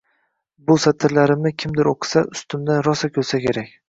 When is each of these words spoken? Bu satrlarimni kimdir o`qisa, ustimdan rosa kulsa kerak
Bu 0.69 0.77
satrlarimni 0.85 1.51
kimdir 1.63 1.89
o`qisa, 1.91 2.23
ustimdan 2.39 2.81
rosa 2.89 3.11
kulsa 3.19 3.41
kerak 3.45 3.71